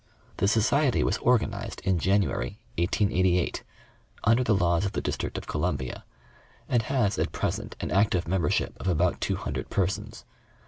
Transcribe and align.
The 0.37 0.47
Society 0.47 1.03
was 1.03 1.19
organized 1.19 1.79
in 1.81 1.99
January, 1.99 2.57
1888, 2.79 3.61
under 4.23 4.43
the 4.43 4.55
laws 4.55 4.83
of 4.83 4.93
the 4.93 4.99
District 4.99 5.37
of 5.37 5.45
Columbia, 5.45 6.05
and 6.67 6.81
has 6.81 7.19
at 7.19 7.31
present 7.31 7.75
an 7.79 7.91
active 7.91 8.27
member 8.27 8.49
ship 8.49 8.73
of 8.79 8.87
about 8.87 9.21
two 9.21 9.35
hundred 9.35 9.69
persons. 9.69 10.25